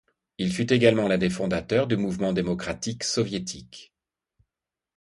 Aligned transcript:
Il 0.39 0.51
fut 0.51 0.73
également 0.73 1.07
l’un 1.07 1.19
des 1.19 1.29
fondateurs 1.29 1.85
du 1.85 1.95
mouvement 1.95 2.33
démocratique 2.33 3.03
soviétique. 3.03 3.93